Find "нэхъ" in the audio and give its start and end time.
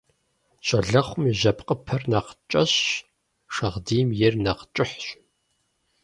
2.11-2.31, 4.43-4.63